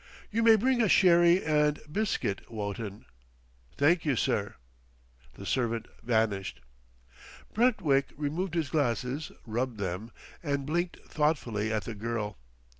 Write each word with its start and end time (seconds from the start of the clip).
You 0.31 0.41
may 0.41 0.55
bring 0.55 0.81
us 0.81 0.89
sherry 0.89 1.45
and 1.45 1.79
biscuit, 1.91 2.49
Wotton." 2.51 3.05
"Thank 3.77 4.03
you, 4.03 4.15
sir." 4.15 4.55
The 5.35 5.45
servant 5.45 5.87
vanished. 6.01 6.59
Brentwick 7.53 8.11
removed 8.17 8.55
his 8.55 8.69
glasses, 8.71 9.31
rubbed 9.45 9.77
them, 9.77 10.09
and 10.41 10.65
blinked 10.65 10.97
thoughtfully 11.07 11.71
at 11.71 11.83
the 11.83 11.93
girl. 11.93 12.39